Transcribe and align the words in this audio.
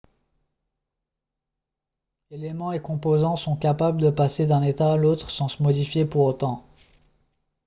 eléments 2.31 2.71
et 2.71 2.81
composants 2.81 3.35
sont 3.35 3.55
capables 3.55 4.01
de 4.01 4.09
passer 4.09 4.47
d'un 4.47 4.63
état 4.63 4.91
à 4.91 4.97
l'autre 4.97 5.29
sans 5.29 5.47
se 5.47 5.61
modifier 5.61 6.05
pour 6.05 6.21
autant 6.25 6.65